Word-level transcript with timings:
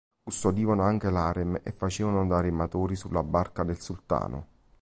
Custodivano 0.23 0.81
anche 0.81 1.11
l'harem 1.11 1.59
e 1.61 1.71
facevano 1.71 2.25
da 2.25 2.39
rematori 2.41 2.95
sulla 2.95 3.21
barca 3.21 3.61
del 3.61 3.79
sultano. 3.79 4.47